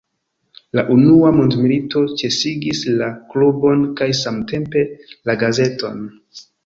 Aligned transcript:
La 0.77 0.83
unua 0.93 1.29
mondmilito 1.39 2.01
ĉesigis 2.21 2.81
la 3.01 3.09
klubon 3.35 3.85
kaj 4.01 4.09
samtempe 4.21 4.85
la 5.31 5.37
gazeton. 5.45 6.01